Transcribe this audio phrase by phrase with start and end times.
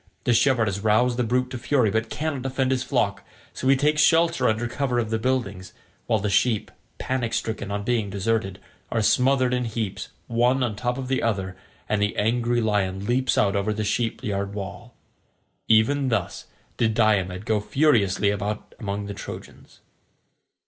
[0.23, 3.75] The shepherd has roused the brute to fury but cannot defend his flock, so he
[3.75, 5.73] takes shelter under cover of the buildings,
[6.07, 8.57] while the sheep, panic stricken on being deserted,
[8.91, 11.55] are smothered in heaps one on top of the other,
[11.87, 14.95] and the angry lion leaps out over the sheep yard wall.
[15.67, 16.47] Even thus
[16.77, 19.81] did Diomed go furiously about among the Trojans.